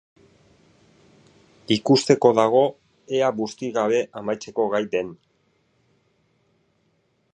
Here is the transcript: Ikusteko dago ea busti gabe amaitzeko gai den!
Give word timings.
Ikusteko 1.75 2.31
dago 2.39 2.63
ea 3.19 3.29
busti 3.41 3.69
gabe 3.77 4.01
amaitzeko 4.23 4.67
gai 4.73 4.83
den! 4.97 5.13